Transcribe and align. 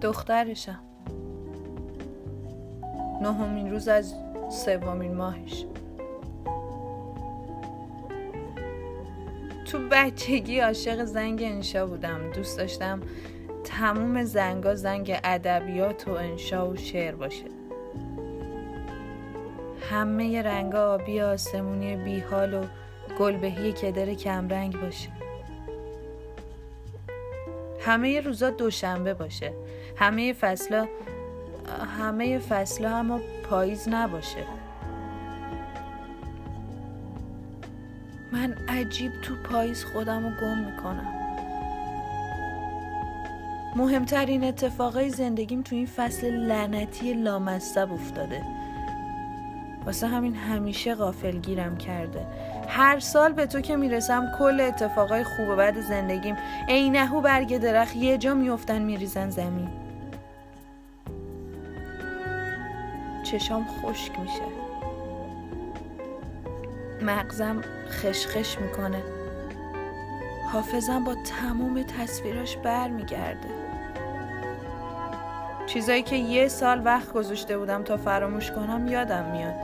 دخترشم 0.00 0.80
نهمین 3.22 3.70
روز 3.70 3.88
از 3.88 4.14
سومین 4.50 5.14
ماهش. 5.14 5.64
تو 9.66 9.78
بچگی 9.90 10.58
عاشق 10.58 11.04
زنگ 11.04 11.42
انشا 11.42 11.86
بودم. 11.86 12.30
دوست 12.30 12.58
داشتم 12.58 13.00
تموم 13.64 14.24
زنگا 14.24 14.74
زنگ 14.74 15.20
ادبیات 15.24 16.08
و 16.08 16.10
انشا 16.10 16.68
و 16.68 16.76
شعر 16.76 17.14
باشه. 17.14 17.44
همه 19.90 20.42
رنگا 20.42 20.94
آبی 20.94 21.20
آسمونی 21.20 21.96
بیحال 21.96 22.54
و 22.54 22.64
گلبهی 23.18 23.72
کدر 23.72 24.14
کمرنگ 24.14 24.80
باشه. 24.80 25.08
همه 27.80 28.20
روزا 28.20 28.50
دوشنبه 28.50 29.14
باشه. 29.14 29.52
همه 29.98 30.32
فصلا 30.32 30.86
همه 31.98 32.38
فصلا 32.38 32.96
اما 32.96 33.20
پاییز 33.50 33.88
نباشه. 33.88 34.44
من 38.32 38.54
عجیب 38.68 39.12
تو 39.22 39.34
پاییز 39.50 39.84
خودم 39.84 40.24
رو 40.24 40.30
گم 40.40 40.58
می‌کنم. 40.58 41.14
مهمترین 43.76 44.44
اتفاقای 44.44 45.10
زندگیم 45.10 45.62
تو 45.62 45.76
این 45.76 45.86
فصل 45.86 46.30
لعنتی 46.30 47.14
لامصب 47.14 47.92
افتاده. 47.92 48.42
واسه 49.86 50.06
همین 50.06 50.34
همیشه 50.34 50.94
غافل 50.94 51.38
گیرم 51.38 51.76
کرده. 51.76 52.26
هر 52.68 52.98
سال 52.98 53.32
به 53.32 53.46
تو 53.46 53.60
که 53.60 53.76
می‌رسم 53.76 54.32
کل 54.38 54.60
اتفاقای 54.60 55.24
خوب 55.24 55.48
و 55.48 55.56
بد 55.56 55.80
زندگیم 55.80 56.36
عینهو 56.68 57.20
برگ 57.20 57.58
درخت 57.58 57.96
یه 57.96 58.18
جا 58.18 58.34
میفتن 58.34 58.82
میریزن 58.82 59.30
زمین. 59.30 59.68
چشام 63.30 63.66
خشک 63.82 64.20
میشه. 64.20 64.42
مغزم 67.02 67.60
خشخش 67.90 68.58
می‌کنه. 68.58 69.02
حافظم 70.52 71.04
با 71.04 71.14
تمام 71.14 71.82
تصویراش 71.82 72.56
برمیگرده. 72.56 73.48
چیزایی 75.66 76.02
که 76.02 76.16
یه 76.16 76.48
سال 76.48 76.84
وقت 76.84 77.12
گذاشته 77.12 77.58
بودم 77.58 77.82
تا 77.82 77.96
فراموش 77.96 78.50
کنم 78.50 78.88
یادم 78.88 79.24
میاد. 79.24 79.54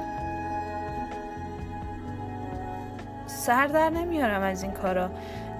سر 3.26 3.66
در 3.66 3.90
نمیارم 3.90 4.42
از 4.42 4.62
این 4.62 4.72
کارا. 4.72 5.10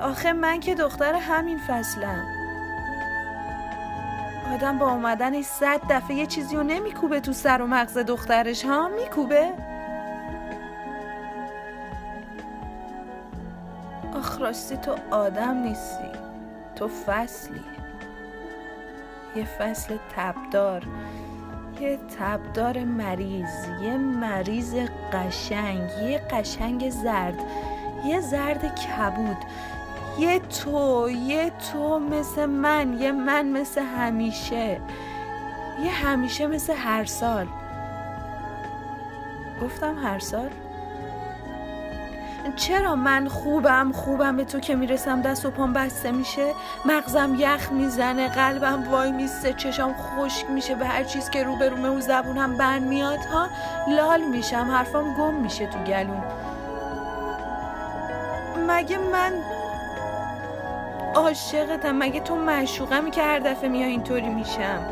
آخه 0.01 0.33
من 0.33 0.61
که 0.61 0.75
دختر 0.75 1.15
همین 1.15 1.59
فصلم. 1.59 2.34
آدم 4.55 4.79
با 4.79 4.91
اومدن 4.91 5.43
صد 5.43 5.81
دفعه 5.91 6.17
یه 6.17 6.27
چیزی 6.27 6.57
رو 6.57 6.63
نمیکوبه 6.63 7.21
تو 7.21 7.33
سر 7.33 7.63
و 7.63 7.67
مغز 7.67 7.99
دخترش 7.99 8.65
ها؟ 8.65 8.89
میکوبه؟ 8.89 9.53
آخ 14.17 14.41
راستی 14.41 14.77
تو 14.77 14.97
آدم 15.11 15.59
نیستی. 15.59 16.11
تو 16.77 16.89
فصلی. 16.89 17.65
یه 19.37 19.45
فصل 19.45 19.97
تبدار. 20.17 20.83
یه 21.81 21.99
تبدار 22.19 22.85
مریض. 22.85 23.69
یه 23.83 23.97
مریض 23.97 24.75
قشنگ. 25.13 25.91
یه 26.03 26.19
قشنگ 26.19 26.91
زرد. 26.91 27.43
یه 28.05 28.21
زرد 28.21 28.81
کبود. 28.81 29.37
یه 30.19 30.39
تو 30.39 31.11
یه 31.11 31.53
تو 31.73 31.99
مثل 31.99 32.47
من 32.47 33.01
یه 33.01 33.13
من 33.13 33.47
مثل 33.47 33.83
همیشه 33.83 34.81
یه 35.85 35.91
همیشه 35.91 36.47
مثل 36.47 36.73
هر 36.73 37.05
سال. 37.05 37.47
گفتم 39.63 39.99
هر 39.99 40.19
سال؟ 40.19 40.51
چرا 42.57 42.95
من 42.95 43.29
خوبم؟ 43.29 43.93
خوبم 43.93 44.37
به 44.37 44.45
تو 44.45 44.61
که 44.61 44.75
می‌رسم 44.75 45.23
دست 45.23 45.47
و 45.47 45.51
پام 45.51 45.73
بسته 45.73 46.13
میشه؟ 46.13 46.53
مغزم 46.85 47.35
یخ 47.39 47.73
می‌زنه 47.73 48.29
قلبم 48.29 48.89
وای 48.91 49.13
میسته 49.13 49.53
چشام 49.53 49.95
خشک 49.95 50.51
میشه 50.51 50.75
به 50.75 50.87
هر 50.87 51.05
چیز 51.05 51.31
که 51.31 51.43
روبرومه 51.43 51.89
و 51.89 52.01
زبونم 52.01 52.57
بند 52.57 52.83
میاد 52.83 53.25
ها؟ 53.25 53.49
لال 53.89 54.21
میشم 54.21 54.71
حرفام 54.71 55.15
گم 55.15 55.35
میشه 55.35 55.67
تو 55.67 55.79
گلوم. 55.79 56.25
مگه 58.69 58.99
من 58.99 59.33
عاشقتم. 61.15 61.99
مگه 61.99 62.21
تو 62.21 62.37
معشوقمی 62.37 63.11
که 63.11 63.23
هر 63.23 63.39
دفعه 63.39 63.69
میای 63.69 63.91
اینطوری 63.91 64.29
میشم؟ 64.29 64.87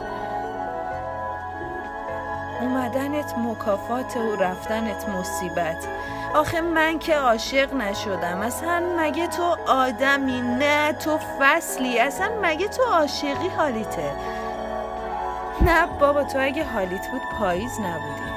اومدنت 2.61 3.35
مکافات 3.39 4.17
و 4.17 4.37
رفتنت 4.37 5.09
مصیبت. 5.09 5.87
آخه 6.35 6.61
من 6.61 6.99
که 6.99 7.17
عاشق 7.17 7.75
نشدم. 7.75 8.41
اصلا 8.43 8.83
مگه 8.97 9.27
تو 9.27 9.57
آدمی 9.67 10.41
نه؟ 10.41 10.93
تو 10.93 11.19
فصلی. 11.41 11.99
اصلا 11.99 12.29
مگه 12.43 12.69
تو 12.69 12.83
عاشقی 12.83 13.49
حالیته؟ 13.57 14.11
نه 15.61 15.87
بابا 15.87 16.25
تو 16.25 16.39
اگه 16.41 16.65
حالیت 16.65 17.11
بود 17.11 17.23
پاییز 17.39 17.81
نبودی. 17.81 18.32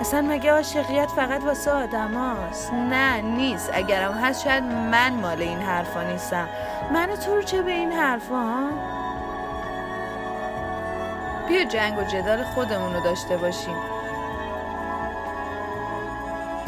اصلا 0.00 0.20
مگه 0.20 0.52
عاشقیت 0.52 1.08
فقط 1.16 1.44
واسه 1.44 1.70
آدم 1.70 2.14
هاست؟ 2.14 2.72
نه 2.72 3.20
نیست 3.20 3.70
اگرم 3.74 4.12
هست 4.12 4.44
شاید 4.44 4.64
من 4.64 5.14
مال 5.14 5.42
این 5.42 5.58
حرفا 5.58 6.02
نیستم 6.02 6.48
من 6.92 7.08
تو 7.26 7.34
رو 7.34 7.42
چه 7.42 7.62
به 7.62 7.70
این 7.70 7.92
حرفا؟ 7.92 8.70
بیا 11.48 11.64
جنگ 11.64 11.98
و 11.98 12.02
جدال 12.02 12.44
خودمون 12.44 12.94
رو 12.94 13.00
داشته 13.00 13.36
باشیم 13.36 13.76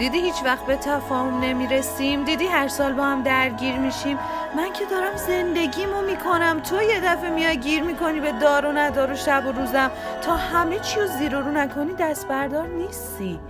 دیدی 0.00 0.18
هیچ 0.20 0.44
وقت 0.44 0.66
به 0.66 0.76
تفاهم 0.76 1.40
نمی‌رسیم؟ 1.40 2.24
دیدی 2.24 2.46
هر 2.46 2.68
سال 2.68 2.92
با 2.92 3.04
هم 3.04 3.22
درگیر 3.22 3.78
میشیم؟ 3.78 4.18
من 4.56 4.72
که 4.72 4.84
دارم 4.90 5.16
زندگیمو 5.16 6.02
می‌کنم. 6.02 6.60
تو 6.60 6.82
یه 6.82 7.00
دفعه 7.00 7.30
میای 7.30 7.56
گیر 7.56 7.82
می‌کنی 7.82 8.20
به 8.20 8.32
دار 8.32 8.66
و 8.66 8.72
ندار 8.72 9.12
و 9.12 9.16
شب 9.16 9.46
و 9.46 9.52
روزم. 9.52 9.90
تا 10.22 10.36
همه 10.36 10.78
چی 10.78 11.00
رو 11.00 11.06
زیر 11.06 11.36
و 11.36 11.40
رو 11.40 11.50
نکنی 11.50 11.92
دست 11.98 12.28
بردار 12.28 12.68
نیستی. 12.68 13.40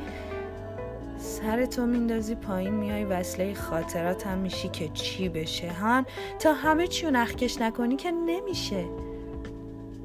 سر 1.19 1.67
تو 1.67 1.87
میندازی 1.87 2.35
پایین 2.35 2.75
میای 2.75 3.05
وصله 3.05 3.55
خاطرات 3.55 4.27
هم 4.27 4.39
میشی 4.39 4.69
که 4.69 4.89
چی 4.89 5.29
بشه 5.29 5.73
هان؟ 5.73 6.07
تا 6.39 6.53
همه 6.53 6.87
چی 6.87 7.07
رو 7.07 7.11
نخکش 7.13 7.61
نکنی 7.61 7.97
که 7.97 8.11
نمیشه. 8.11 8.85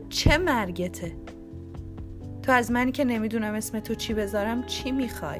چه 0.09 0.37
مرگته؟ 0.37 1.11
تو 2.43 2.51
از 2.51 2.71
منی 2.71 2.91
که 2.91 3.03
نمی‌دونم 3.03 3.53
اسم 3.53 3.79
تو 3.79 3.95
چی 3.95 4.13
بذارم 4.13 4.63
چی 4.63 4.91
می‌خوای؟ 4.91 5.39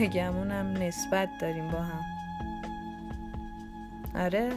بگمونم 0.00 0.72
نسبت 0.82 1.28
داریم 1.40 1.68
با 1.68 1.78
هم. 1.78 2.04
آره 4.14 4.52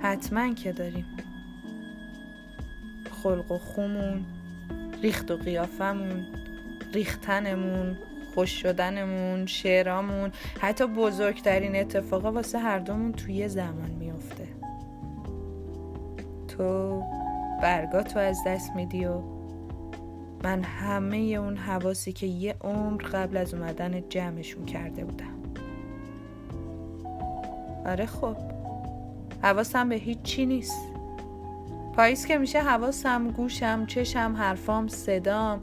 حتما 0.00 0.54
که 0.54 0.72
داریم. 0.72 1.06
خلق 3.22 3.52
و 3.52 3.58
خومون 3.58 4.24
ریخت 5.02 5.30
و 5.30 5.36
قیافمون 5.36 6.26
ریختنمون 6.94 7.96
خوش 8.34 8.50
شدنمون 8.50 9.46
شعرامون 9.46 10.32
حتی 10.60 10.86
بزرگترین 10.86 11.76
اتفاقا 11.76 12.32
واسه 12.32 12.58
هر 12.58 12.78
دومون 12.78 13.12
توی 13.12 13.48
زمان 13.48 13.90
میفته 13.90 14.48
تو 16.48 17.02
برگاتو 17.62 18.18
از 18.18 18.38
دست 18.46 18.70
میدی 18.76 19.04
و 19.04 19.35
من 20.44 20.62
همه 20.62 21.16
اون 21.16 21.56
حواسی 21.56 22.12
که 22.12 22.26
یه 22.26 22.54
عمر 22.60 23.02
قبل 23.02 23.36
از 23.36 23.54
اومدن 23.54 24.08
جمعشون 24.08 24.66
کرده 24.66 25.04
بودم. 25.04 25.36
آره 27.86 28.06
خب 28.06 28.36
حواسم 29.42 29.88
به 29.88 29.94
هیچ 29.94 30.22
چی 30.22 30.46
نیست. 30.46 30.88
پاییز 31.96 32.26
که 32.26 32.38
میشه 32.38 32.62
حواسم 32.62 33.28
گوشم 33.28 33.86
چشم 33.86 34.34
حرفام 34.38 34.88
صدام 34.88 35.60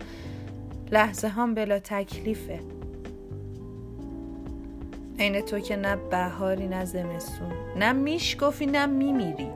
لحظه 0.91 1.27
هم 1.27 1.53
بلا 1.53 1.79
تکلیفه. 1.79 2.59
عین 5.19 5.41
تو 5.41 5.59
که 5.59 5.75
نه 5.75 5.95
بهاری 5.95 6.67
نه 6.67 6.85
زمستون. 6.85 7.51
نه 7.77 7.91
میشکفی 7.91 8.65
نه 8.65 8.85
میمیری. 8.85 9.49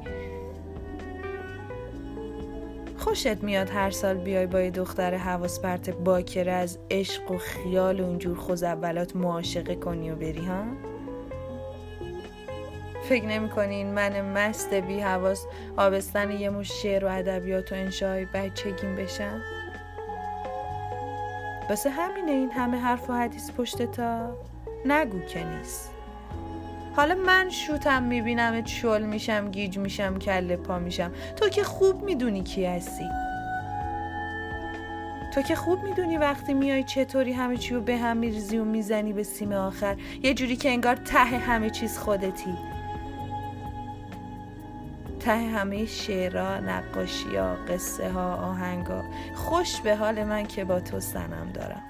خوشت 3.07 3.43
میاد 3.43 3.69
هر 3.69 3.91
سال 3.91 4.17
بیای 4.17 4.47
با 4.47 4.61
یه 4.61 4.71
دختر 4.71 5.15
حواس 5.15 5.59
پرت 5.59 5.89
باکره 5.89 6.51
از 6.51 6.77
عشق 6.91 7.31
و 7.31 7.37
خیال 7.37 8.01
اونجور 8.01 8.37
خوز 8.37 8.63
اولات 8.63 9.15
معاشقه 9.15 9.75
کنی 9.75 10.11
و 10.11 10.15
بری 10.15 10.45
ها؟ 10.45 10.63
فکر 13.09 13.25
نمی 13.25 13.49
کنین 13.49 13.93
من 13.93 14.21
مست 14.21 14.73
بی 14.73 14.99
حواس 14.99 15.45
آبستن 15.77 16.31
یه 16.31 16.49
مش 16.49 16.71
شعر 16.71 17.05
و 17.05 17.07
ادبیات 17.11 17.71
و 17.71 17.75
انشاهای 17.75 18.25
بچگیم 18.25 18.95
بشم؟ 18.95 19.41
واسه 21.69 21.89
همینه 21.89 22.31
این 22.31 22.51
همه 22.51 22.77
حرف 22.77 23.09
و 23.09 23.13
حدیث 23.13 23.51
پشت 23.51 23.91
تا 23.91 24.37
نگو 24.85 25.19
که 25.19 25.43
نیست 25.43 25.96
حالا 26.97 27.15
من 27.15 27.49
شوتم 27.49 28.03
می‌بینم 28.03 28.65
شل 28.65 29.01
میشم 29.01 29.51
گیج 29.51 29.77
میشم 29.77 30.19
کله 30.19 30.55
پا 30.55 30.79
میشم. 30.79 31.11
تو 31.35 31.49
که 31.49 31.63
خوب 31.63 32.03
می‌دونی 32.03 32.43
کی 32.43 32.65
هستی. 32.65 33.09
تو 35.33 35.41
که 35.41 35.55
خوب 35.55 35.83
می‌دونی 35.83 36.17
وقتی 36.17 36.53
میای 36.53 36.83
چطوری 36.83 37.33
همه 37.33 37.57
چی 37.57 37.73
رو 37.73 37.81
به 37.81 37.97
هم 37.97 38.17
میریزی 38.17 38.57
و 38.57 38.65
می‌زنی 38.65 39.13
به 39.13 39.23
سیم 39.23 39.51
آخر. 39.51 39.97
یه 40.23 40.33
جوری 40.33 40.55
که 40.55 40.69
انگار 40.69 40.95
ته 40.95 41.17
همه 41.17 41.69
چیز 41.69 41.97
خودتی. 41.97 42.57
ته 45.19 45.37
همه 45.37 45.85
شعرها، 45.85 46.59
نقاشی 46.59 47.29
قصه 47.69 48.11
ها، 48.11 48.35
آهنگا 48.35 49.03
خوش 49.35 49.81
به 49.81 49.95
حال 49.95 50.23
من 50.23 50.45
که 50.45 50.63
با 50.63 50.79
تو 50.79 50.99
سنم 50.99 51.51
دارم. 51.53 51.83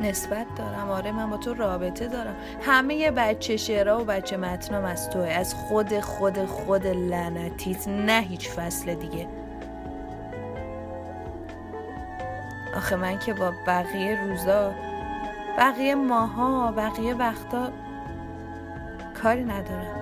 نسبت 0.00 0.46
دارم. 0.56 0.90
آره 0.90 1.12
من 1.12 1.30
با 1.30 1.36
تو 1.36 1.54
رابطه 1.54 2.08
دارم. 2.08 2.36
همه 2.62 3.10
بچه 3.10 3.56
شعرها 3.56 4.00
و 4.00 4.04
بچه 4.04 4.36
متنام 4.36 4.84
از 4.84 5.10
توه. 5.10 5.28
از 5.28 5.54
خود 5.54 6.00
خود 6.00 6.44
خود 6.44 6.86
لعنتیت. 6.86 7.88
نه 7.88 8.20
هیچ 8.20 8.50
فصل 8.50 8.94
دیگه. 8.94 9.28
آخه 12.76 12.96
من 12.96 13.18
که 13.18 13.34
با 13.34 13.52
بقیه 13.66 14.24
روزا 14.24 14.72
بقیه 15.58 15.94
ماها 15.94 16.72
بقیه 16.72 17.14
وقتا 17.14 17.68
کاری 19.22 19.44
ندارم. 19.44 20.01